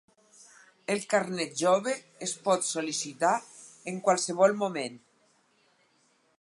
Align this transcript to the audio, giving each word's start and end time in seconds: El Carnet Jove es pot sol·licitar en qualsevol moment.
El 0.93 1.03
Carnet 1.11 1.51
Jove 1.59 1.93
es 2.29 2.33
pot 2.49 2.65
sol·licitar 2.69 3.35
en 3.93 4.03
qualsevol 4.09 4.59
moment. 4.65 4.99